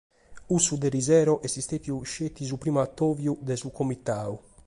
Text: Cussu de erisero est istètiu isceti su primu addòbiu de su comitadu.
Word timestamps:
Cussu 0.47 0.75
de 0.79 0.87
erisero 0.89 1.35
est 1.45 1.57
istètiu 1.61 1.95
isceti 2.05 2.43
su 2.49 2.55
primu 2.61 2.79
addòbiu 2.85 3.33
de 3.47 3.55
su 3.61 3.69
comitadu. 3.77 4.35